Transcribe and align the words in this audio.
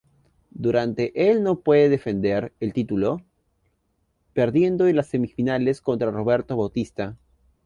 Durante 0.55 1.29
el 1.29 1.43
no 1.43 1.59
puede 1.59 1.87
defender 1.87 2.53
el 2.59 2.73
título, 2.73 3.21
perdiendo 4.33 4.87
en 4.87 4.95
las 4.95 5.05
semifinales 5.09 5.79
contra 5.79 6.09
Roberto 6.09 6.57
Bautista. 6.57 7.15